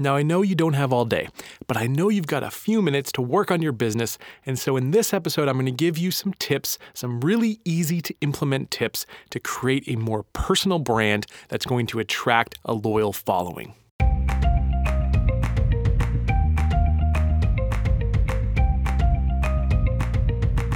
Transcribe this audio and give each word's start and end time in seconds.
Now, 0.00 0.14
I 0.14 0.22
know 0.22 0.42
you 0.42 0.54
don't 0.54 0.74
have 0.74 0.92
all 0.92 1.04
day, 1.04 1.28
but 1.66 1.76
I 1.76 1.88
know 1.88 2.08
you've 2.08 2.28
got 2.28 2.44
a 2.44 2.52
few 2.52 2.80
minutes 2.80 3.10
to 3.12 3.20
work 3.20 3.50
on 3.50 3.60
your 3.60 3.72
business. 3.72 4.16
And 4.46 4.56
so, 4.56 4.76
in 4.76 4.92
this 4.92 5.12
episode, 5.12 5.48
I'm 5.48 5.56
going 5.56 5.66
to 5.66 5.72
give 5.72 5.98
you 5.98 6.12
some 6.12 6.34
tips, 6.34 6.78
some 6.94 7.20
really 7.20 7.58
easy 7.64 8.00
to 8.02 8.14
implement 8.20 8.70
tips 8.70 9.06
to 9.30 9.40
create 9.40 9.88
a 9.88 9.96
more 9.96 10.22
personal 10.32 10.78
brand 10.78 11.26
that's 11.48 11.66
going 11.66 11.88
to 11.88 11.98
attract 11.98 12.54
a 12.64 12.74
loyal 12.74 13.12
following. 13.12 13.74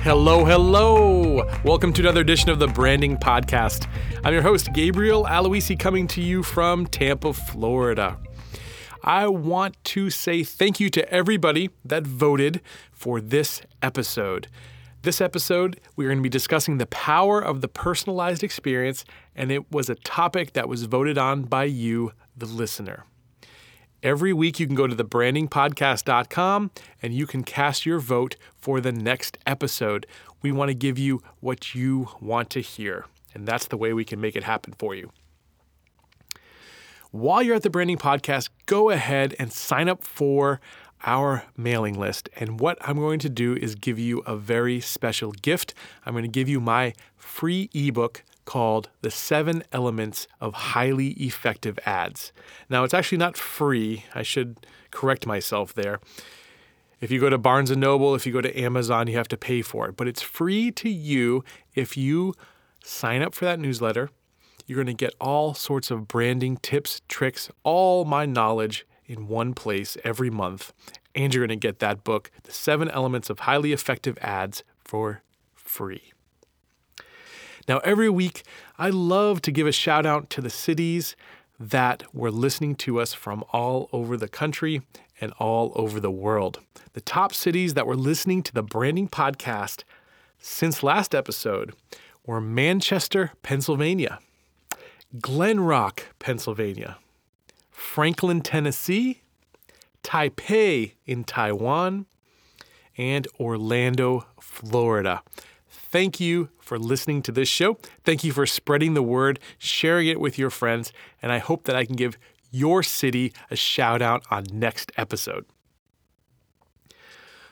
Hello, 0.02 0.44
hello. 0.44 1.48
Welcome 1.62 1.92
to 1.92 2.02
another 2.02 2.22
edition 2.22 2.50
of 2.50 2.58
the 2.58 2.66
Branding 2.66 3.16
Podcast. 3.18 3.86
I'm 4.24 4.32
your 4.32 4.42
host, 4.42 4.72
Gabriel 4.72 5.26
Aloisi, 5.26 5.78
coming 5.78 6.08
to 6.08 6.20
you 6.20 6.42
from 6.42 6.88
Tampa, 6.88 7.32
Florida. 7.32 8.18
I 9.04 9.26
want 9.26 9.82
to 9.84 10.10
say 10.10 10.44
thank 10.44 10.78
you 10.78 10.88
to 10.90 11.12
everybody 11.12 11.70
that 11.84 12.06
voted 12.06 12.60
for 12.92 13.20
this 13.20 13.62
episode. 13.82 14.46
This 15.02 15.20
episode, 15.20 15.80
we're 15.96 16.08
going 16.08 16.18
to 16.18 16.22
be 16.22 16.28
discussing 16.28 16.78
the 16.78 16.86
power 16.86 17.40
of 17.40 17.60
the 17.60 17.68
personalized 17.68 18.44
experience, 18.44 19.04
and 19.34 19.50
it 19.50 19.72
was 19.72 19.90
a 19.90 19.96
topic 19.96 20.52
that 20.52 20.68
was 20.68 20.84
voted 20.84 21.18
on 21.18 21.42
by 21.42 21.64
you, 21.64 22.12
the 22.36 22.46
listener. 22.46 23.04
Every 24.04 24.32
week, 24.32 24.60
you 24.60 24.66
can 24.66 24.76
go 24.76 24.86
to 24.86 24.94
thebrandingpodcast.com 24.94 26.70
and 27.02 27.14
you 27.14 27.26
can 27.26 27.42
cast 27.42 27.84
your 27.84 27.98
vote 27.98 28.36
for 28.56 28.80
the 28.80 28.92
next 28.92 29.36
episode. 29.46 30.06
We 30.42 30.52
want 30.52 30.68
to 30.68 30.74
give 30.74 30.98
you 30.98 31.22
what 31.40 31.74
you 31.74 32.08
want 32.20 32.50
to 32.50 32.60
hear, 32.60 33.06
and 33.34 33.46
that's 33.46 33.66
the 33.66 33.76
way 33.76 33.92
we 33.92 34.04
can 34.04 34.20
make 34.20 34.36
it 34.36 34.44
happen 34.44 34.74
for 34.78 34.94
you. 34.94 35.10
While 37.12 37.42
you're 37.42 37.56
at 37.56 37.62
the 37.62 37.68
Branding 37.68 37.98
Podcast, 37.98 38.48
go 38.64 38.88
ahead 38.88 39.36
and 39.38 39.52
sign 39.52 39.86
up 39.86 40.02
for 40.02 40.62
our 41.04 41.44
mailing 41.58 42.00
list. 42.00 42.30
And 42.36 42.58
what 42.58 42.78
I'm 42.80 42.96
going 42.96 43.18
to 43.18 43.28
do 43.28 43.54
is 43.54 43.74
give 43.74 43.98
you 43.98 44.20
a 44.20 44.34
very 44.34 44.80
special 44.80 45.30
gift. 45.32 45.74
I'm 46.06 46.14
going 46.14 46.24
to 46.24 46.28
give 46.28 46.48
you 46.48 46.58
my 46.58 46.94
free 47.18 47.68
ebook 47.74 48.24
called 48.46 48.88
The 49.02 49.10
Seven 49.10 49.62
Elements 49.72 50.26
of 50.40 50.54
Highly 50.54 51.08
Effective 51.08 51.78
Ads. 51.84 52.32
Now, 52.70 52.82
it's 52.82 52.94
actually 52.94 53.18
not 53.18 53.36
free. 53.36 54.06
I 54.14 54.22
should 54.22 54.66
correct 54.90 55.26
myself 55.26 55.74
there. 55.74 56.00
If 57.02 57.10
you 57.10 57.20
go 57.20 57.28
to 57.28 57.36
Barnes 57.36 57.70
and 57.70 57.82
Noble, 57.82 58.14
if 58.14 58.26
you 58.26 58.32
go 58.32 58.40
to 58.40 58.58
Amazon, 58.58 59.06
you 59.06 59.18
have 59.18 59.28
to 59.28 59.36
pay 59.36 59.60
for 59.60 59.86
it. 59.86 59.98
But 59.98 60.08
it's 60.08 60.22
free 60.22 60.70
to 60.72 60.88
you 60.88 61.44
if 61.74 61.94
you 61.94 62.32
sign 62.82 63.20
up 63.20 63.34
for 63.34 63.44
that 63.44 63.60
newsletter 63.60 64.08
you're 64.66 64.76
going 64.76 64.86
to 64.86 65.04
get 65.04 65.14
all 65.20 65.54
sorts 65.54 65.90
of 65.90 66.08
branding 66.08 66.56
tips, 66.58 67.00
tricks, 67.08 67.50
all 67.62 68.04
my 68.04 68.26
knowledge 68.26 68.86
in 69.06 69.28
one 69.28 69.54
place 69.54 69.96
every 70.04 70.30
month. 70.30 70.72
And 71.14 71.34
you're 71.34 71.46
going 71.46 71.60
to 71.60 71.66
get 71.66 71.78
that 71.80 72.04
book, 72.04 72.30
The 72.44 72.52
Seven 72.52 72.90
Elements 72.90 73.28
of 73.28 73.40
Highly 73.40 73.72
Effective 73.72 74.16
Ads, 74.20 74.64
for 74.82 75.22
free. 75.54 76.12
Now, 77.68 77.78
every 77.78 78.08
week, 78.08 78.42
I 78.78 78.90
love 78.90 79.42
to 79.42 79.52
give 79.52 79.66
a 79.66 79.72
shout 79.72 80.06
out 80.06 80.30
to 80.30 80.40
the 80.40 80.50
cities 80.50 81.14
that 81.60 82.02
were 82.12 82.30
listening 82.30 82.74
to 82.74 83.00
us 83.00 83.12
from 83.12 83.44
all 83.52 83.88
over 83.92 84.16
the 84.16 84.28
country 84.28 84.82
and 85.20 85.32
all 85.38 85.72
over 85.76 86.00
the 86.00 86.10
world. 86.10 86.58
The 86.94 87.00
top 87.00 87.32
cities 87.32 87.74
that 87.74 87.86
were 87.86 87.96
listening 87.96 88.42
to 88.42 88.52
the 88.52 88.62
branding 88.62 89.08
podcast 89.08 89.84
since 90.38 90.82
last 90.82 91.14
episode 91.14 91.74
were 92.26 92.40
Manchester, 92.40 93.32
Pennsylvania, 93.42 94.18
Glen 95.20 95.60
Rock, 95.60 96.06
Pennsylvania, 96.18 96.98
Franklin, 97.70 98.40
Tennessee, 98.40 99.22
Taipei 100.02 100.92
in 101.04 101.24
Taiwan, 101.24 102.06
and 102.96 103.28
Orlando, 103.38 104.26
Florida. 104.40 105.22
Thank 105.68 106.20
you 106.20 106.48
for 106.58 106.78
listening 106.78 107.20
to 107.22 107.32
this 107.32 107.48
show. 107.48 107.76
Thank 108.04 108.24
you 108.24 108.32
for 108.32 108.46
spreading 108.46 108.94
the 108.94 109.02
word, 109.02 109.38
sharing 109.58 110.08
it 110.08 110.20
with 110.20 110.38
your 110.38 110.50
friends, 110.50 110.92
and 111.20 111.30
I 111.30 111.38
hope 111.38 111.64
that 111.64 111.76
I 111.76 111.84
can 111.84 111.96
give 111.96 112.16
your 112.50 112.82
city 112.82 113.32
a 113.50 113.56
shout 113.56 114.00
out 114.00 114.22
on 114.30 114.44
next 114.50 114.92
episode. 114.96 115.44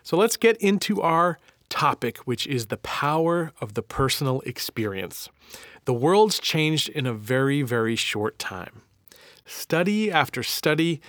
So 0.03 0.17
let's 0.17 0.37
get 0.37 0.57
into 0.57 1.03
our 1.03 1.39
topic, 1.71 2.19
which 2.19 2.47
is 2.47 2.67
the 2.67 2.77
power 2.77 3.53
of 3.61 3.75
the 3.75 3.83
personal 3.83 4.43
experience. 4.43 5.31
The 5.87 5.95
world's 5.95 6.39
changed 6.39 6.91
in 6.91 7.07
a 7.07 7.15
very, 7.15 7.63
very 7.63 7.97
short 7.97 8.39
time. 8.39 8.83
Study 9.47 10.11
after 10.11 10.43
study 10.43 11.01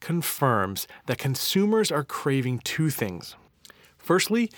confirms 0.00 0.86
that 1.06 1.16
consumers 1.16 1.90
are 1.90 2.04
craving 2.04 2.58
two 2.58 2.90
things. 2.90 3.36
Firstly, 3.96 4.50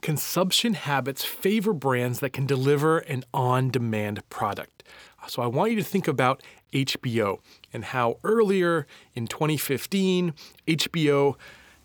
consumption 0.00 0.74
habits 0.74 1.24
favor 1.24 1.74
brands 1.74 2.20
that 2.20 2.32
can 2.32 2.46
deliver 2.46 2.98
an 2.98 3.24
on 3.34 3.70
demand 3.70 4.26
product. 4.30 4.82
So 5.28 5.42
I 5.42 5.46
want 5.46 5.72
you 5.72 5.76
to 5.76 5.84
think 5.84 6.08
about 6.08 6.42
HBO 6.72 7.40
and 7.72 7.84
how 7.84 8.18
earlier 8.24 8.86
in 9.14 9.26
2015, 9.26 10.32
HBO 10.66 11.36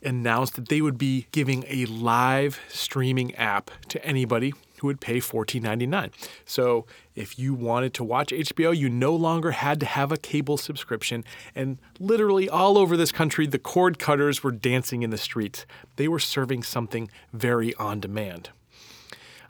announced 0.04 0.56
that 0.56 0.70
they 0.70 0.82
would 0.82 0.98
be 0.98 1.28
giving 1.32 1.64
a 1.68 1.86
live 1.86 2.60
streaming 2.70 3.34
app 3.36 3.72
to 3.90 4.04
anybody 4.06 4.54
who 4.80 4.88
would 4.88 5.00
pay 5.00 5.20
$14.99. 5.20 6.12
So 6.44 6.88
if 7.14 7.38
you 7.38 7.54
wanted 7.54 7.94
to 7.96 8.04
watch 8.04 8.30
HBO, 8.30 8.76
you 8.76 8.90
no 8.90 9.16
longer 9.16 9.52
had 9.52 9.80
to 9.82 9.86
have 9.86 10.12
a 10.12 10.18
cable 10.18 10.58
subscription. 10.58 11.24
And 11.54 11.78
literally 12.00 12.50
all 12.50 12.80
over 12.80 12.98
this 12.98 13.12
country, 13.12 13.46
the 13.46 13.60
cord 13.60 14.00
cutters 14.00 14.44
were 14.44 14.52
dancing 14.52 15.04
in 15.04 15.12
the 15.12 15.20
streets. 15.20 15.68
They 15.98 16.08
were 16.08 16.20
serving 16.20 16.64
something 16.64 17.10
very 17.32 17.76
on 17.76 18.00
demand. 18.00 18.50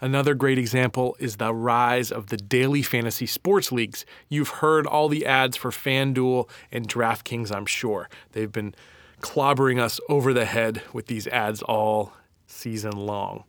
Another 0.01 0.34
great 0.34 0.57
example 0.57 1.16
is 1.19 1.38
the 1.38 1.53
rise 1.53 2.11
of 2.11 2.28
the 2.28 2.38
daily 2.38 2.81
fantasy 2.81 3.28
sports 3.28 3.72
leagues. 3.72 4.03
You've 4.28 4.50
heard 4.50 4.88
all 4.88 5.07
the 5.07 5.28
ads 5.28 5.56
for 5.56 5.69
FanDuel 5.69 6.50
and 6.72 6.90
DraftKings, 6.90 7.56
I'm 7.56 7.67
sure. 7.67 8.09
They've 8.31 8.51
been 8.51 8.73
clobbering 9.22 9.80
us 9.80 10.00
over 10.09 10.34
the 10.34 10.46
head 10.46 10.82
with 10.94 11.08
these 11.08 11.28
ads 11.28 11.62
all 11.62 12.14
season 12.48 12.92
long. 12.92 13.44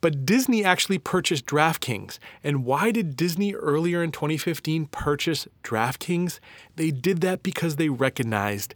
But 0.00 0.24
Disney 0.24 0.64
actually 0.64 0.98
purchased 0.98 1.46
DraftKings. 1.46 2.18
And 2.42 2.64
why 2.64 2.90
did 2.90 3.16
Disney 3.16 3.54
earlier 3.54 4.02
in 4.02 4.12
2015 4.12 4.86
purchase 4.86 5.46
DraftKings? 5.62 6.40
They 6.76 6.90
did 6.90 7.20
that 7.20 7.42
because 7.42 7.76
they 7.76 7.90
recognized 7.90 8.74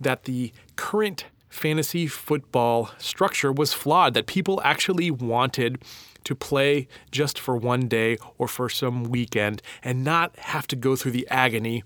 that 0.00 0.24
the 0.24 0.52
current 0.76 1.24
fantasy 1.48 2.06
football 2.06 2.90
structure 2.98 3.50
was 3.50 3.72
flawed, 3.72 4.14
that 4.14 4.26
people 4.26 4.60
actually 4.62 5.10
wanted 5.10 5.82
to 6.22 6.34
play 6.34 6.86
just 7.10 7.38
for 7.38 7.56
one 7.56 7.88
day 7.88 8.16
or 8.38 8.46
for 8.46 8.68
some 8.68 9.04
weekend 9.04 9.62
and 9.82 10.04
not 10.04 10.38
have 10.38 10.66
to 10.68 10.76
go 10.76 10.94
through 10.94 11.10
the 11.10 11.26
agony 11.28 11.82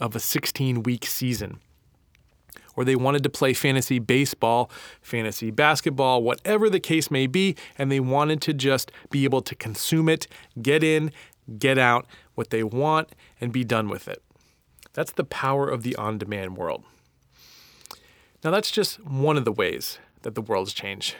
of 0.00 0.14
a 0.14 0.20
16 0.20 0.84
week 0.84 1.04
season 1.04 1.58
or 2.78 2.84
they 2.84 2.94
wanted 2.94 3.24
to 3.24 3.28
play 3.28 3.52
fantasy 3.52 3.98
baseball, 3.98 4.70
fantasy 5.02 5.50
basketball, 5.50 6.22
whatever 6.22 6.70
the 6.70 6.78
case 6.78 7.10
may 7.10 7.26
be, 7.26 7.56
and 7.76 7.90
they 7.90 7.98
wanted 7.98 8.40
to 8.40 8.54
just 8.54 8.92
be 9.10 9.24
able 9.24 9.42
to 9.42 9.56
consume 9.56 10.08
it, 10.08 10.28
get 10.62 10.84
in, 10.84 11.10
get 11.58 11.76
out 11.76 12.06
what 12.36 12.50
they 12.50 12.62
want, 12.62 13.16
and 13.40 13.52
be 13.52 13.64
done 13.64 13.88
with 13.88 14.06
it. 14.06 14.22
That's 14.92 15.10
the 15.10 15.24
power 15.24 15.68
of 15.68 15.82
the 15.82 15.96
on 15.96 16.18
demand 16.18 16.56
world. 16.56 16.84
Now, 18.44 18.52
that's 18.52 18.70
just 18.70 19.04
one 19.04 19.36
of 19.36 19.44
the 19.44 19.50
ways 19.50 19.98
that 20.22 20.36
the 20.36 20.42
world's 20.42 20.72
changed. 20.72 21.16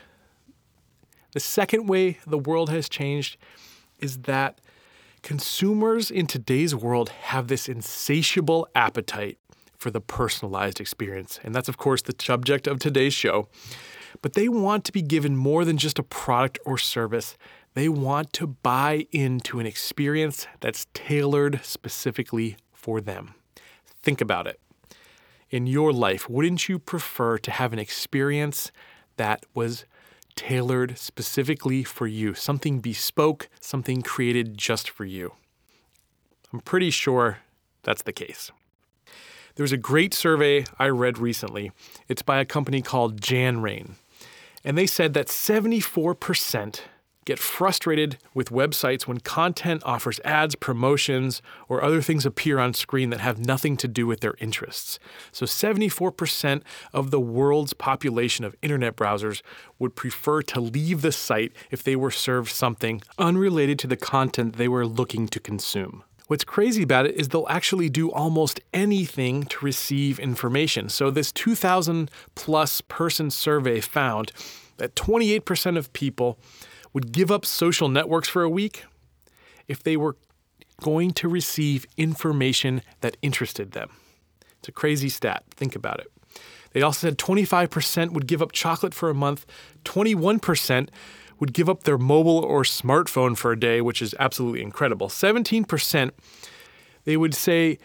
The 1.32 1.40
second 1.40 1.88
way 1.88 2.18
the 2.24 2.38
world 2.38 2.70
has 2.70 2.88
changed 2.88 3.36
is 3.98 4.18
that 4.18 4.60
consumers 5.22 6.08
in 6.08 6.28
today's 6.28 6.76
world 6.76 7.08
have 7.08 7.48
this 7.48 7.68
insatiable 7.68 8.68
appetite 8.76 9.38
for 9.78 9.90
the 9.90 10.00
personalized 10.00 10.80
experience. 10.80 11.38
And 11.42 11.54
that's, 11.54 11.68
of 11.68 11.78
course, 11.78 12.02
the 12.02 12.14
subject 12.18 12.66
of 12.66 12.80
today's 12.80 13.14
show. 13.14 13.48
But 14.20 14.34
they 14.34 14.48
want 14.48 14.84
to 14.84 14.92
be 14.92 15.02
given 15.02 15.36
more 15.36 15.64
than 15.64 15.78
just 15.78 15.98
a 15.98 16.02
product 16.02 16.58
or 16.66 16.76
service. 16.76 17.36
They 17.74 17.88
want 17.88 18.32
to 18.34 18.48
buy 18.48 19.06
into 19.12 19.60
an 19.60 19.66
experience 19.66 20.46
that's 20.60 20.86
tailored 20.94 21.60
specifically 21.62 22.56
for 22.72 23.00
them. 23.00 23.34
Think 24.02 24.20
about 24.20 24.46
it. 24.46 24.60
In 25.50 25.66
your 25.66 25.92
life, 25.92 26.28
wouldn't 26.28 26.68
you 26.68 26.78
prefer 26.78 27.38
to 27.38 27.50
have 27.50 27.72
an 27.72 27.78
experience 27.78 28.72
that 29.16 29.46
was 29.54 29.84
tailored 30.34 30.98
specifically 30.98 31.84
for 31.84 32.06
you? 32.06 32.34
Something 32.34 32.80
bespoke, 32.80 33.48
something 33.60 34.02
created 34.02 34.58
just 34.58 34.90
for 34.90 35.04
you? 35.04 35.32
I'm 36.52 36.60
pretty 36.60 36.90
sure 36.90 37.38
that's 37.82 38.02
the 38.02 38.12
case. 38.12 38.50
There 39.58 39.64
was 39.64 39.72
a 39.72 39.76
great 39.76 40.14
survey 40.14 40.66
I 40.78 40.86
read 40.86 41.18
recently. 41.18 41.72
It's 42.06 42.22
by 42.22 42.38
a 42.38 42.44
company 42.44 42.80
called 42.80 43.20
Janrain. 43.20 43.94
And 44.62 44.78
they 44.78 44.86
said 44.86 45.14
that 45.14 45.26
74% 45.26 46.82
get 47.24 47.40
frustrated 47.40 48.18
with 48.32 48.50
websites 48.50 49.08
when 49.08 49.18
content 49.18 49.82
offers 49.84 50.20
ads, 50.24 50.54
promotions, 50.54 51.42
or 51.68 51.82
other 51.82 52.00
things 52.00 52.24
appear 52.24 52.60
on 52.60 52.72
screen 52.72 53.10
that 53.10 53.18
have 53.18 53.40
nothing 53.40 53.76
to 53.78 53.88
do 53.88 54.06
with 54.06 54.20
their 54.20 54.36
interests. 54.38 55.00
So, 55.32 55.44
74% 55.44 56.62
of 56.92 57.10
the 57.10 57.18
world's 57.18 57.72
population 57.72 58.44
of 58.44 58.54
internet 58.62 58.94
browsers 58.94 59.42
would 59.80 59.96
prefer 59.96 60.40
to 60.40 60.60
leave 60.60 61.02
the 61.02 61.10
site 61.10 61.50
if 61.72 61.82
they 61.82 61.96
were 61.96 62.12
served 62.12 62.52
something 62.52 63.02
unrelated 63.18 63.80
to 63.80 63.88
the 63.88 63.96
content 63.96 64.54
they 64.54 64.68
were 64.68 64.86
looking 64.86 65.26
to 65.26 65.40
consume. 65.40 66.04
What's 66.28 66.44
crazy 66.44 66.82
about 66.82 67.06
it 67.06 67.14
is 67.16 67.28
they'll 67.28 67.46
actually 67.48 67.88
do 67.88 68.12
almost 68.12 68.60
anything 68.74 69.44
to 69.44 69.64
receive 69.64 70.18
information. 70.18 70.90
So, 70.90 71.10
this 71.10 71.32
2,000 71.32 72.10
plus 72.34 72.82
person 72.82 73.30
survey 73.30 73.80
found 73.80 74.32
that 74.76 74.94
28% 74.94 75.78
of 75.78 75.92
people 75.94 76.38
would 76.92 77.12
give 77.12 77.30
up 77.30 77.46
social 77.46 77.88
networks 77.88 78.28
for 78.28 78.42
a 78.42 78.50
week 78.50 78.84
if 79.68 79.82
they 79.82 79.96
were 79.96 80.16
going 80.82 81.12
to 81.12 81.28
receive 81.28 81.86
information 81.96 82.82
that 83.00 83.16
interested 83.22 83.72
them. 83.72 83.90
It's 84.58 84.68
a 84.68 84.72
crazy 84.72 85.08
stat. 85.08 85.44
Think 85.50 85.74
about 85.74 86.00
it. 86.00 86.12
They 86.72 86.82
also 86.82 87.08
said 87.08 87.18
25% 87.18 88.12
would 88.12 88.26
give 88.26 88.42
up 88.42 88.52
chocolate 88.52 88.92
for 88.92 89.08
a 89.08 89.14
month, 89.14 89.46
21% 89.84 90.90
would 91.40 91.52
give 91.52 91.68
up 91.68 91.84
their 91.84 91.98
mobile 91.98 92.38
or 92.38 92.62
smartphone 92.62 93.36
for 93.36 93.52
a 93.52 93.58
day, 93.58 93.80
which 93.80 94.02
is 94.02 94.14
absolutely 94.18 94.62
incredible. 94.62 95.08
17% 95.08 96.10
they 97.08 97.16
would 97.16 97.34
say 97.34 97.78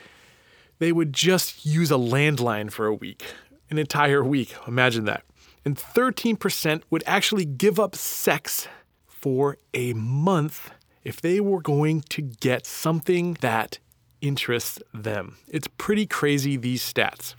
they 0.80 0.92
would 0.92 1.14
just 1.14 1.66
use 1.66 1.92
a 1.92 1.96
landline 1.96 2.70
for 2.70 2.88
a 2.88 2.94
week, 2.94 3.24
an 3.70 3.78
entire 3.78 4.22
week. 4.22 4.54
Imagine 4.68 5.06
that. 5.06 5.24
And 5.64 5.78
13% 5.78 6.84
would 6.90 7.06
actually 7.08 7.46
give 7.46 7.80
up 7.80 7.96
sex 7.96 8.68
for 9.08 9.58
a 9.74 9.94
month 9.94 10.72
if 11.06 11.22
they 11.22 11.40
were 11.40 11.62
going 11.62 12.02
to 12.10 12.22
get 12.22 12.66
something 12.66 13.38
that 13.40 13.80
interests 14.20 14.78
them. 14.94 15.38
It's 15.48 15.70
pretty 15.78 16.06
crazy, 16.06 16.58
these 16.58 16.82
stats. 16.82 17.36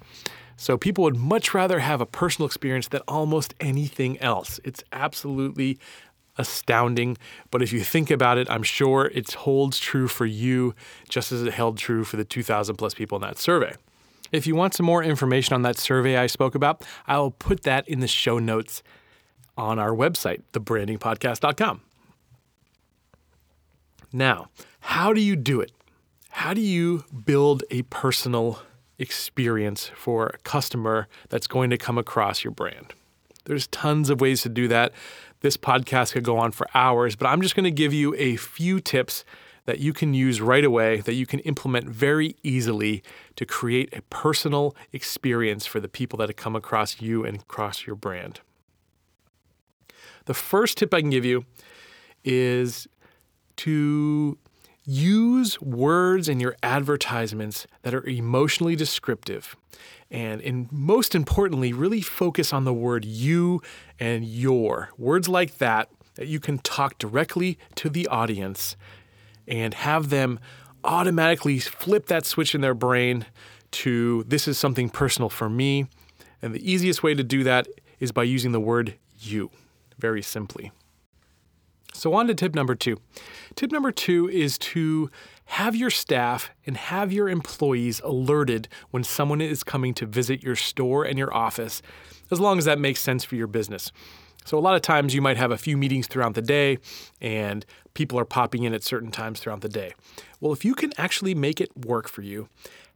So 0.56 0.78
people 0.78 1.04
would 1.04 1.16
much 1.16 1.52
rather 1.54 1.80
have 1.80 2.00
a 2.00 2.06
personal 2.06 2.46
experience 2.46 2.88
than 2.88 3.02
almost 3.08 3.54
anything 3.60 4.18
else. 4.20 4.60
It's 4.64 4.82
absolutely 4.92 5.78
astounding. 6.36 7.16
But 7.50 7.62
if 7.62 7.72
you 7.72 7.80
think 7.80 8.10
about 8.10 8.38
it, 8.38 8.48
I'm 8.50 8.62
sure 8.62 9.10
it 9.14 9.32
holds 9.32 9.78
true 9.78 10.08
for 10.08 10.26
you 10.26 10.74
just 11.08 11.32
as 11.32 11.42
it 11.42 11.52
held 11.52 11.78
true 11.78 12.04
for 12.04 12.16
the 12.16 12.24
2,000 12.24 12.76
plus 12.76 12.94
people 12.94 13.16
in 13.16 13.22
that 13.22 13.38
survey. 13.38 13.74
If 14.32 14.46
you 14.46 14.56
want 14.56 14.74
some 14.74 14.86
more 14.86 15.02
information 15.02 15.54
on 15.54 15.62
that 15.62 15.78
survey 15.78 16.16
I 16.16 16.26
spoke 16.26 16.54
about, 16.54 16.84
I'll 17.06 17.30
put 17.30 17.62
that 17.62 17.88
in 17.88 18.00
the 18.00 18.08
show 18.08 18.38
notes 18.38 18.82
on 19.56 19.78
our 19.78 19.92
website, 19.92 20.42
thebrandingpodcast.com. 20.52 21.82
Now, 24.12 24.48
how 24.80 25.12
do 25.12 25.20
you 25.20 25.36
do 25.36 25.60
it? 25.60 25.72
How 26.30 26.52
do 26.52 26.60
you 26.60 27.04
build 27.24 27.62
a 27.70 27.82
personal 27.82 28.60
experience 28.98 29.90
for 29.94 30.26
a 30.26 30.38
customer 30.38 31.08
that's 31.28 31.46
going 31.46 31.70
to 31.70 31.78
come 31.78 31.98
across 31.98 32.44
your 32.44 32.52
brand? 32.52 32.94
There's 33.44 33.66
tons 33.66 34.10
of 34.10 34.20
ways 34.20 34.42
to 34.42 34.48
do 34.48 34.68
that. 34.68 34.92
This 35.40 35.56
podcast 35.56 36.12
could 36.12 36.24
go 36.24 36.38
on 36.38 36.52
for 36.52 36.66
hours, 36.74 37.16
but 37.16 37.26
I'm 37.26 37.42
just 37.42 37.54
going 37.54 37.64
to 37.64 37.70
give 37.70 37.92
you 37.92 38.14
a 38.16 38.36
few 38.36 38.80
tips 38.80 39.24
that 39.66 39.78
you 39.78 39.92
can 39.92 40.14
use 40.14 40.40
right 40.40 40.64
away, 40.64 41.00
that 41.00 41.14
you 41.14 41.26
can 41.26 41.40
implement 41.40 41.88
very 41.88 42.36
easily 42.42 43.02
to 43.36 43.46
create 43.46 43.94
a 43.94 44.02
personal 44.02 44.76
experience 44.92 45.66
for 45.66 45.80
the 45.80 45.88
people 45.88 46.18
that 46.18 46.28
have 46.28 46.36
come 46.36 46.54
across 46.54 47.00
you 47.00 47.24
and 47.24 47.40
across 47.40 47.86
your 47.86 47.96
brand. 47.96 48.40
The 50.26 50.34
first 50.34 50.78
tip 50.78 50.92
I 50.92 51.00
can 51.00 51.10
give 51.10 51.24
you 51.24 51.44
is 52.24 52.86
to 53.56 54.38
use 54.86 55.60
words 55.60 56.28
in 56.28 56.40
your 56.40 56.56
advertisements 56.62 57.66
that 57.82 57.94
are 57.94 58.06
emotionally 58.06 58.76
descriptive. 58.76 59.56
And, 60.10 60.40
and 60.42 60.70
most 60.70 61.14
importantly, 61.14 61.72
really 61.72 62.02
focus 62.02 62.52
on 62.52 62.64
the 62.64 62.74
word 62.74 63.04
you 63.04 63.62
and 63.98 64.24
your. 64.24 64.90
Words 64.98 65.28
like 65.28 65.58
that, 65.58 65.88
that 66.16 66.28
you 66.28 66.38
can 66.38 66.58
talk 66.58 66.98
directly 66.98 67.58
to 67.76 67.88
the 67.88 68.06
audience 68.08 68.76
and 69.48 69.74
have 69.74 70.10
them 70.10 70.38
automatically 70.84 71.58
flip 71.58 72.06
that 72.06 72.26
switch 72.26 72.54
in 72.54 72.60
their 72.60 72.74
brain 72.74 73.26
to 73.70 74.24
this 74.24 74.46
is 74.46 74.58
something 74.58 74.88
personal 74.88 75.28
for 75.28 75.48
me. 75.48 75.86
And 76.40 76.54
the 76.54 76.70
easiest 76.70 77.02
way 77.02 77.14
to 77.14 77.24
do 77.24 77.42
that 77.44 77.66
is 77.98 78.12
by 78.12 78.22
using 78.22 78.52
the 78.52 78.60
word 78.60 78.94
you 79.18 79.50
very 79.98 80.22
simply. 80.22 80.70
So, 81.94 82.12
on 82.14 82.26
to 82.26 82.34
tip 82.34 82.54
number 82.54 82.74
two. 82.74 82.98
Tip 83.54 83.70
number 83.70 83.92
two 83.92 84.28
is 84.28 84.58
to 84.58 85.10
have 85.46 85.76
your 85.76 85.90
staff 85.90 86.50
and 86.66 86.76
have 86.76 87.12
your 87.12 87.28
employees 87.28 88.00
alerted 88.00 88.68
when 88.90 89.04
someone 89.04 89.40
is 89.40 89.62
coming 89.62 89.94
to 89.94 90.06
visit 90.06 90.42
your 90.42 90.56
store 90.56 91.04
and 91.04 91.16
your 91.16 91.32
office, 91.32 91.82
as 92.30 92.40
long 92.40 92.58
as 92.58 92.64
that 92.64 92.80
makes 92.80 93.00
sense 93.00 93.22
for 93.22 93.36
your 93.36 93.46
business. 93.46 93.92
So, 94.44 94.58
a 94.58 94.60
lot 94.60 94.74
of 94.74 94.82
times 94.82 95.14
you 95.14 95.22
might 95.22 95.36
have 95.36 95.52
a 95.52 95.56
few 95.56 95.76
meetings 95.76 96.08
throughout 96.08 96.34
the 96.34 96.42
day 96.42 96.78
and 97.20 97.64
people 97.94 98.18
are 98.18 98.24
popping 98.24 98.64
in 98.64 98.74
at 98.74 98.82
certain 98.82 99.12
times 99.12 99.38
throughout 99.38 99.60
the 99.60 99.68
day. 99.68 99.94
Well, 100.40 100.52
if 100.52 100.64
you 100.64 100.74
can 100.74 100.92
actually 100.98 101.34
make 101.34 101.60
it 101.60 101.70
work 101.86 102.08
for 102.08 102.22
you, 102.22 102.48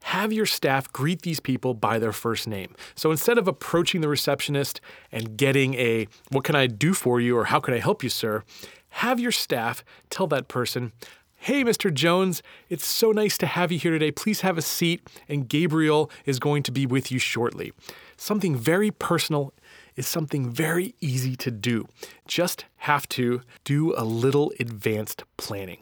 have 0.02 0.32
your 0.32 0.46
staff 0.46 0.92
greet 0.92 1.22
these 1.22 1.40
people 1.40 1.74
by 1.74 1.98
their 1.98 2.12
first 2.12 2.46
name. 2.46 2.74
So 2.94 3.10
instead 3.10 3.38
of 3.38 3.48
approaching 3.48 4.00
the 4.00 4.08
receptionist 4.08 4.80
and 5.10 5.36
getting 5.36 5.74
a, 5.74 6.06
what 6.30 6.44
can 6.44 6.54
I 6.54 6.66
do 6.66 6.94
for 6.94 7.20
you 7.20 7.36
or 7.36 7.46
how 7.46 7.60
can 7.60 7.74
I 7.74 7.78
help 7.78 8.02
you, 8.02 8.08
sir, 8.08 8.44
have 8.90 9.20
your 9.20 9.32
staff 9.32 9.84
tell 10.10 10.26
that 10.28 10.48
person, 10.48 10.92
Hey, 11.40 11.62
Mr. 11.62 11.94
Jones, 11.94 12.42
it's 12.68 12.84
so 12.84 13.12
nice 13.12 13.38
to 13.38 13.46
have 13.46 13.70
you 13.70 13.78
here 13.78 13.92
today. 13.92 14.10
Please 14.10 14.40
have 14.40 14.58
a 14.58 14.62
seat, 14.62 15.08
and 15.28 15.48
Gabriel 15.48 16.10
is 16.26 16.40
going 16.40 16.64
to 16.64 16.72
be 16.72 16.84
with 16.84 17.12
you 17.12 17.20
shortly. 17.20 17.72
Something 18.16 18.56
very 18.56 18.90
personal 18.90 19.54
is 19.94 20.08
something 20.08 20.50
very 20.50 20.96
easy 21.00 21.36
to 21.36 21.52
do. 21.52 21.86
Just 22.26 22.64
have 22.78 23.08
to 23.10 23.42
do 23.62 23.94
a 23.96 24.04
little 24.04 24.52
advanced 24.58 25.22
planning. 25.36 25.78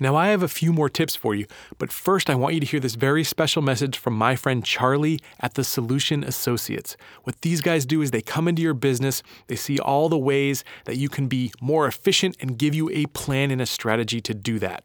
Now, 0.00 0.16
I 0.16 0.28
have 0.28 0.42
a 0.42 0.48
few 0.48 0.72
more 0.72 0.88
tips 0.88 1.14
for 1.14 1.34
you, 1.34 1.46
but 1.78 1.92
first, 1.92 2.28
I 2.28 2.34
want 2.34 2.54
you 2.54 2.60
to 2.60 2.66
hear 2.66 2.80
this 2.80 2.96
very 2.96 3.22
special 3.22 3.62
message 3.62 3.96
from 3.96 4.14
my 4.14 4.34
friend 4.34 4.64
Charlie 4.64 5.20
at 5.40 5.54
the 5.54 5.64
Solution 5.64 6.24
Associates. 6.24 6.96
What 7.22 7.40
these 7.42 7.60
guys 7.60 7.86
do 7.86 8.02
is 8.02 8.10
they 8.10 8.20
come 8.20 8.48
into 8.48 8.62
your 8.62 8.74
business, 8.74 9.22
they 9.46 9.56
see 9.56 9.78
all 9.78 10.08
the 10.08 10.18
ways 10.18 10.64
that 10.86 10.96
you 10.96 11.08
can 11.08 11.28
be 11.28 11.52
more 11.60 11.86
efficient, 11.86 12.36
and 12.40 12.58
give 12.58 12.74
you 12.74 12.90
a 12.90 13.06
plan 13.06 13.50
and 13.50 13.60
a 13.60 13.66
strategy 13.66 14.20
to 14.22 14.34
do 14.34 14.58
that. 14.58 14.84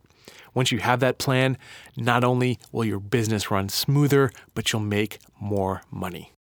Once 0.53 0.71
you 0.71 0.79
have 0.79 0.99
that 0.99 1.17
plan, 1.17 1.57
not 1.97 2.23
only 2.23 2.59
will 2.71 2.85
your 2.85 2.99
business 2.99 3.49
run 3.49 3.69
smoother, 3.69 4.31
but 4.53 4.71
you'll 4.71 4.81
make 4.81 5.19
more 5.39 5.81
money. 5.91 6.33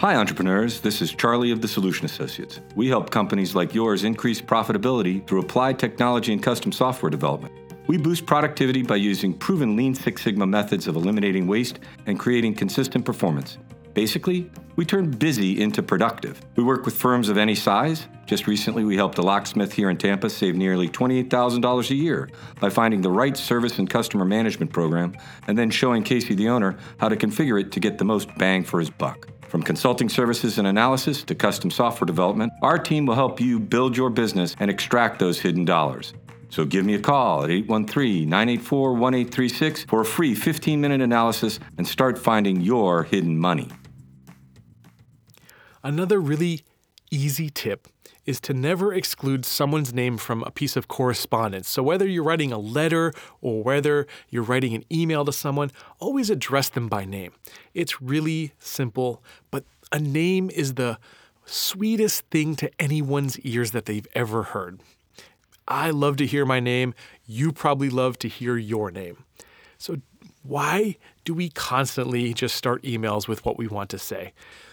Hi, 0.00 0.14
entrepreneurs. 0.16 0.80
This 0.80 1.02
is 1.02 1.12
Charlie 1.12 1.50
of 1.50 1.60
the 1.60 1.68
Solution 1.68 2.06
Associates. 2.06 2.60
We 2.74 2.88
help 2.88 3.10
companies 3.10 3.54
like 3.54 3.74
yours 3.74 4.02
increase 4.02 4.40
profitability 4.40 5.26
through 5.26 5.40
applied 5.40 5.78
technology 5.78 6.32
and 6.32 6.42
custom 6.42 6.72
software 6.72 7.10
development. 7.10 7.52
We 7.90 7.96
boost 7.96 8.24
productivity 8.24 8.82
by 8.82 8.94
using 8.94 9.34
proven 9.34 9.74
Lean 9.74 9.96
Six 9.96 10.22
Sigma 10.22 10.46
methods 10.46 10.86
of 10.86 10.94
eliminating 10.94 11.48
waste 11.48 11.80
and 12.06 12.20
creating 12.20 12.54
consistent 12.54 13.04
performance. 13.04 13.58
Basically, 13.94 14.48
we 14.76 14.84
turn 14.84 15.10
busy 15.10 15.60
into 15.60 15.82
productive. 15.82 16.40
We 16.54 16.62
work 16.62 16.84
with 16.84 16.94
firms 16.94 17.28
of 17.28 17.36
any 17.36 17.56
size. 17.56 18.06
Just 18.26 18.46
recently, 18.46 18.84
we 18.84 18.94
helped 18.94 19.18
a 19.18 19.22
locksmith 19.22 19.72
here 19.72 19.90
in 19.90 19.96
Tampa 19.96 20.30
save 20.30 20.54
nearly 20.54 20.88
$28,000 20.88 21.90
a 21.90 21.94
year 21.96 22.30
by 22.60 22.70
finding 22.70 23.00
the 23.00 23.10
right 23.10 23.36
service 23.36 23.80
and 23.80 23.90
customer 23.90 24.24
management 24.24 24.72
program 24.72 25.12
and 25.48 25.58
then 25.58 25.68
showing 25.68 26.04
Casey, 26.04 26.36
the 26.36 26.48
owner, 26.48 26.78
how 26.98 27.08
to 27.08 27.16
configure 27.16 27.60
it 27.60 27.72
to 27.72 27.80
get 27.80 27.98
the 27.98 28.04
most 28.04 28.32
bang 28.38 28.62
for 28.62 28.78
his 28.78 28.88
buck. 28.88 29.26
From 29.48 29.64
consulting 29.64 30.08
services 30.08 30.58
and 30.58 30.68
analysis 30.68 31.24
to 31.24 31.34
custom 31.34 31.72
software 31.72 32.06
development, 32.06 32.52
our 32.62 32.78
team 32.78 33.04
will 33.04 33.16
help 33.16 33.40
you 33.40 33.58
build 33.58 33.96
your 33.96 34.10
business 34.10 34.54
and 34.60 34.70
extract 34.70 35.18
those 35.18 35.40
hidden 35.40 35.64
dollars. 35.64 36.14
So 36.50 36.64
give 36.64 36.84
me 36.84 36.94
a 36.94 36.98
call 36.98 37.44
at 37.44 37.50
813 37.50 38.28
984 38.28 38.92
1836 38.92 39.84
for 39.84 40.00
a 40.00 40.04
free 40.04 40.34
15 40.34 40.80
minute 40.80 41.00
analysis 41.00 41.60
and 41.78 41.86
start 41.86 42.18
finding 42.18 42.60
your 42.60 43.04
hidden 43.04 43.38
money. 43.38 43.68
Another 45.82 46.20
really 46.20 46.64
easy 47.10 47.50
tip 47.50 47.88
is 48.26 48.40
to 48.40 48.52
never 48.52 48.92
exclude 48.92 49.44
someone's 49.44 49.94
name 49.94 50.18
from 50.18 50.42
a 50.42 50.50
piece 50.50 50.76
of 50.76 50.88
correspondence. 50.88 51.68
So, 51.68 51.82
whether 51.82 52.06
you're 52.06 52.24
writing 52.24 52.52
a 52.52 52.58
letter 52.58 53.12
or 53.40 53.62
whether 53.62 54.06
you're 54.28 54.42
writing 54.42 54.74
an 54.74 54.84
email 54.92 55.24
to 55.24 55.32
someone, 55.32 55.70
always 55.98 56.30
address 56.30 56.68
them 56.68 56.88
by 56.88 57.04
name. 57.04 57.32
It's 57.74 58.02
really 58.02 58.52
simple, 58.58 59.22
but 59.50 59.64
a 59.90 59.98
name 59.98 60.50
is 60.50 60.74
the 60.74 60.98
sweetest 61.46 62.26
thing 62.30 62.54
to 62.56 62.70
anyone's 62.78 63.38
ears 63.40 63.72
that 63.72 63.86
they've 63.86 64.06
ever 64.14 64.42
heard. 64.44 64.80
I 65.70 65.90
love 65.90 66.16
to 66.18 66.26
hear 66.26 66.44
my 66.44 66.60
name. 66.60 66.94
You 67.24 67.52
probably 67.52 67.88
love 67.88 68.18
to 68.18 68.28
hear 68.28 68.56
your 68.56 68.90
name. 68.90 69.24
So, 69.78 70.00
why 70.42 70.96
do 71.24 71.32
we 71.32 71.50
constantly 71.50 72.34
just 72.34 72.56
start 72.56 72.82
emails 72.82 73.28
with 73.28 73.44
what 73.44 73.56
we 73.56 73.66
want 73.66 73.88
to 73.90 73.98
say? 73.98 74.32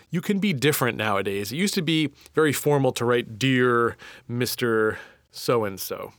you 0.10 0.22
can 0.22 0.39
be 0.39 0.54
different 0.54 0.98
nowadays. 0.98 1.51
It 1.51 1.58
used 1.58 1.74
to 1.75 1.82
be 1.82 2.12
very 2.34 2.54
formal 2.54 2.92
to 2.94 3.06
write 3.06 3.38
Dear 3.38 3.98
Mr. 4.30 4.98
so 5.32 5.66
and 5.66 5.80
so. 5.80 6.13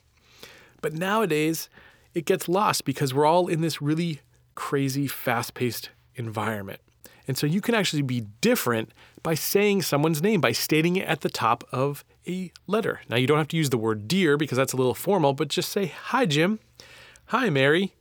But 0.80 0.92
nowadays, 0.92 1.68
it 2.14 2.24
gets 2.24 2.48
lost 2.48 2.84
because 2.84 3.14
we're 3.14 3.26
all 3.26 3.48
in 3.48 3.60
this 3.60 3.80
really 3.80 4.20
crazy, 4.54 5.06
fast 5.06 5.54
paced 5.54 5.90
environment. 6.14 6.80
And 7.28 7.36
so 7.36 7.46
you 7.46 7.60
can 7.60 7.74
actually 7.74 8.02
be 8.02 8.22
different 8.40 8.90
by 9.22 9.34
saying 9.34 9.82
someone's 9.82 10.22
name, 10.22 10.40
by 10.40 10.52
stating 10.52 10.96
it 10.96 11.06
at 11.06 11.20
the 11.20 11.28
top 11.28 11.62
of 11.70 12.04
a 12.26 12.50
letter. 12.66 13.00
Now, 13.08 13.16
you 13.16 13.26
don't 13.26 13.38
have 13.38 13.48
to 13.48 13.56
use 13.56 13.70
the 13.70 13.78
word 13.78 14.08
dear 14.08 14.36
because 14.36 14.56
that's 14.56 14.72
a 14.72 14.76
little 14.76 14.94
formal, 14.94 15.34
but 15.34 15.48
just 15.48 15.70
say, 15.70 15.86
Hi, 15.86 16.24
Jim. 16.26 16.58
Hi, 17.26 17.50
Mary. 17.50 17.94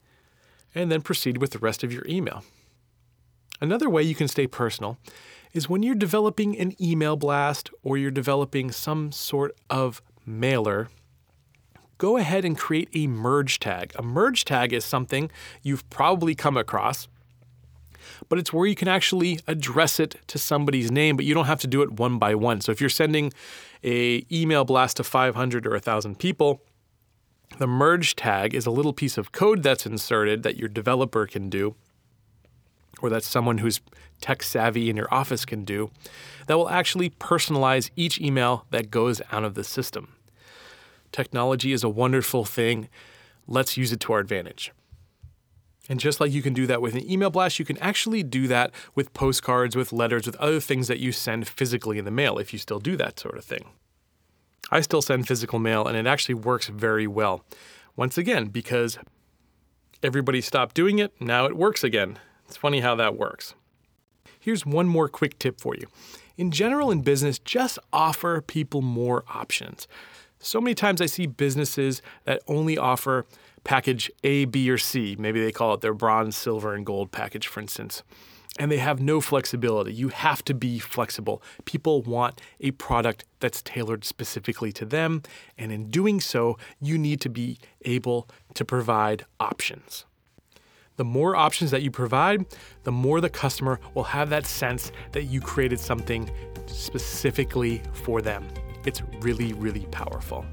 And 0.73 0.91
then 0.91 1.01
proceed 1.01 1.37
with 1.37 1.51
the 1.51 1.59
rest 1.59 1.83
of 1.83 1.91
your 1.91 2.05
email. 2.07 2.43
Another 3.59 3.89
way 3.89 4.01
you 4.03 4.15
can 4.15 4.27
stay 4.27 4.47
personal 4.47 4.97
is 5.51 5.67
when 5.67 5.83
you're 5.83 5.95
developing 5.95 6.57
an 6.57 6.81
email 6.81 7.15
blast 7.15 7.69
or 7.83 7.97
you're 7.97 8.11
developing 8.11 8.71
some 8.71 9.11
sort 9.11 9.55
of 9.69 10.01
mailer 10.25 10.87
go 11.97 12.17
ahead 12.17 12.45
and 12.45 12.57
create 12.57 12.89
a 12.93 13.07
merge 13.07 13.59
tag. 13.59 13.91
A 13.95 14.03
merge 14.03 14.45
tag 14.45 14.73
is 14.73 14.85
something 14.85 15.31
you've 15.61 15.89
probably 15.89 16.35
come 16.35 16.57
across, 16.57 17.07
but 18.29 18.39
it's 18.39 18.51
where 18.53 18.65
you 18.67 18.75
can 18.75 18.87
actually 18.87 19.39
address 19.47 19.99
it 19.99 20.15
to 20.27 20.37
somebody's 20.37 20.91
name, 20.91 21.15
but 21.15 21.25
you 21.25 21.33
don't 21.33 21.45
have 21.45 21.59
to 21.61 21.67
do 21.67 21.81
it 21.81 21.91
one 21.91 22.17
by 22.17 22.35
one. 22.35 22.61
So 22.61 22.71
if 22.71 22.81
you're 22.81 22.89
sending 22.89 23.33
a 23.83 24.25
email 24.31 24.65
blast 24.65 24.97
to 24.97 25.03
500 25.03 25.65
or 25.65 25.71
1000 25.71 26.19
people, 26.19 26.61
the 27.57 27.67
merge 27.67 28.15
tag 28.15 28.53
is 28.53 28.65
a 28.65 28.71
little 28.71 28.93
piece 28.93 29.17
of 29.17 29.31
code 29.31 29.63
that's 29.63 29.85
inserted 29.85 30.43
that 30.43 30.57
your 30.57 30.69
developer 30.69 31.25
can 31.25 31.49
do 31.49 31.75
or 33.01 33.09
that 33.09 33.23
someone 33.23 33.59
who's 33.59 33.79
tech 34.21 34.43
savvy 34.43 34.89
in 34.89 34.97
your 34.97 35.11
office 35.13 35.45
can 35.45 35.63
do 35.63 35.91
that 36.47 36.57
will 36.57 36.69
actually 36.69 37.09
personalize 37.09 37.89
each 37.95 38.19
email 38.19 38.65
that 38.71 38.89
goes 38.89 39.21
out 39.31 39.43
of 39.43 39.53
the 39.53 39.63
system. 39.63 40.13
Technology 41.11 41.71
is 41.71 41.83
a 41.83 41.89
wonderful 41.89 42.43
thing. 42.43 42.89
Let's 43.47 43.77
use 43.77 43.91
it 43.91 43.99
to 44.01 44.13
our 44.13 44.19
advantage. 44.19 44.71
And 45.89 45.99
just 45.99 46.19
like 46.19 46.31
you 46.31 46.41
can 46.41 46.53
do 46.53 46.67
that 46.67 46.81
with 46.81 46.95
an 46.95 47.09
email 47.09 47.29
blast, 47.29 47.59
you 47.59 47.65
can 47.65 47.77
actually 47.77 48.23
do 48.23 48.47
that 48.47 48.71
with 48.93 49.13
postcards, 49.13 49.75
with 49.75 49.93
letters, 49.93 50.25
with 50.25 50.35
other 50.35 50.59
things 50.59 50.87
that 50.87 50.99
you 50.99 51.11
send 51.11 51.47
physically 51.47 51.97
in 51.97 52.05
the 52.05 52.11
mail 52.11 52.37
if 52.37 52.51
you 52.51 52.59
still 52.59 52.79
do 52.79 52.97
that 52.97 53.19
sort 53.19 53.37
of 53.37 53.45
thing. 53.45 53.69
I 54.69 54.81
still 54.81 55.01
send 55.01 55.27
physical 55.27 55.59
mail 55.59 55.87
and 55.87 55.95
it 55.97 56.05
actually 56.05 56.35
works 56.35 56.67
very 56.67 57.07
well. 57.07 57.45
Once 57.95 58.17
again, 58.17 58.47
because 58.47 58.97
everybody 60.03 60.41
stopped 60.41 60.75
doing 60.75 60.99
it, 60.99 61.13
now 61.21 61.45
it 61.45 61.55
works 61.55 61.83
again. 61.83 62.19
It's 62.47 62.57
funny 62.57 62.81
how 62.81 62.95
that 62.95 63.17
works. 63.17 63.55
Here's 64.39 64.65
one 64.65 64.87
more 64.87 65.09
quick 65.09 65.39
tip 65.39 65.59
for 65.59 65.75
you. 65.75 65.87
In 66.37 66.51
general, 66.51 66.91
in 66.91 67.01
business, 67.01 67.39
just 67.39 67.79
offer 67.91 68.41
people 68.41 68.81
more 68.81 69.23
options. 69.27 69.87
So 70.39 70.61
many 70.61 70.75
times 70.75 71.01
I 71.01 71.07
see 71.07 71.25
businesses 71.25 72.01
that 72.25 72.41
only 72.47 72.77
offer 72.77 73.25
package 73.63 74.11
A, 74.23 74.45
B, 74.45 74.69
or 74.69 74.77
C. 74.77 75.15
Maybe 75.17 75.43
they 75.43 75.51
call 75.51 75.73
it 75.73 75.81
their 75.81 75.93
bronze, 75.93 76.35
silver, 76.35 76.73
and 76.73 76.85
gold 76.85 77.11
package, 77.11 77.47
for 77.47 77.59
instance. 77.59 78.03
And 78.59 78.71
they 78.71 78.77
have 78.77 78.99
no 78.99 79.21
flexibility. 79.21 79.93
You 79.93 80.07
have 80.09 80.43
to 80.45 80.53
be 80.53 80.79
flexible. 80.79 81.43
People 81.65 82.01
want 82.01 82.41
a 82.59 82.71
product 82.71 83.23
that's 83.39 83.61
tailored 83.61 84.03
specifically 84.03 84.71
to 84.73 84.85
them. 84.85 85.21
And 85.57 85.71
in 85.71 85.89
doing 85.89 86.19
so, 86.19 86.57
you 86.81 86.97
need 86.97 87.21
to 87.21 87.29
be 87.29 87.59
able 87.83 88.27
to 88.55 88.65
provide 88.65 89.25
options. 89.39 90.05
The 90.95 91.05
more 91.05 91.35
options 91.35 91.69
that 91.69 91.83
you 91.83 91.91
provide, 91.91 92.45
the 92.83 92.91
more 92.91 93.21
the 93.21 93.29
customer 93.29 93.79
will 93.93 94.05
have 94.05 94.31
that 94.31 94.47
sense 94.47 94.91
that 95.11 95.25
you 95.25 95.39
created 95.39 95.79
something 95.79 96.31
specifically 96.65 97.83
for 97.93 98.21
them. 98.23 98.47
It's 98.85 99.03
really, 99.21 99.53
really 99.53 99.85
powerful. 99.91 100.43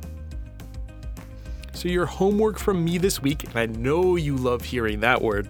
So, 1.74 1.88
your 1.88 2.06
homework 2.06 2.58
from 2.58 2.84
me 2.84 2.98
this 2.98 3.20
week, 3.20 3.44
and 3.44 3.56
I 3.56 3.66
know 3.66 4.16
you 4.16 4.36
love 4.36 4.62
hearing 4.62 5.00
that 5.00 5.20
word, 5.20 5.48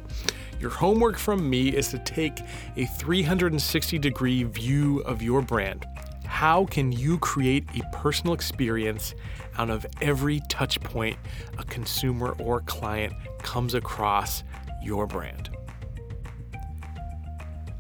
your 0.58 0.70
homework 0.70 1.18
from 1.18 1.48
me 1.48 1.68
is 1.68 1.88
to 1.88 1.98
take 1.98 2.40
a 2.76 2.86
360 2.86 3.98
degree 3.98 4.44
view 4.44 5.00
of 5.00 5.20
your 5.20 5.42
brand. 5.42 5.84
How 6.24 6.64
can 6.64 6.90
you 6.90 7.18
create 7.18 7.68
a 7.76 7.82
personal 7.96 8.32
experience 8.32 9.14
out 9.58 9.68
of 9.68 9.84
every 10.00 10.40
touch 10.48 10.80
point 10.80 11.18
a 11.58 11.64
consumer 11.64 12.34
or 12.38 12.62
client 12.62 13.12
comes 13.42 13.74
across 13.74 14.42
your 14.82 15.06
brand? 15.06 15.50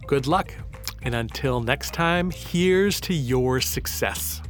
Good 0.06 0.26
luck, 0.26 0.52
and 1.02 1.14
until 1.14 1.62
next 1.62 1.94
time, 1.94 2.30
here's 2.30 3.00
to 3.00 3.14
your 3.14 3.62
success. 3.62 4.42